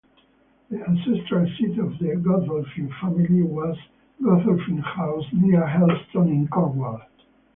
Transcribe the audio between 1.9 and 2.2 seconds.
the